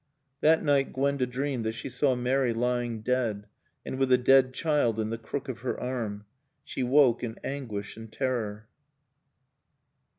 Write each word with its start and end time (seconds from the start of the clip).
That 0.39 0.63
night 0.63 0.93
Gwenda 0.93 1.27
dreamed 1.27 1.63
that 1.63 1.73
she 1.75 1.87
saw 1.87 2.15
Mary 2.15 2.55
lying 2.55 3.01
dead 3.01 3.45
and 3.85 3.99
with 3.99 4.11
a 4.11 4.17
dead 4.17 4.51
child 4.51 4.99
in 4.99 5.11
the 5.11 5.17
crook 5.19 5.47
of 5.47 5.59
her 5.59 5.79
arm. 5.79 6.25
She 6.63 6.81
woke 6.81 7.21
in 7.23 7.37
anguish 7.43 7.95
and 7.97 8.11
terror. 8.11 8.67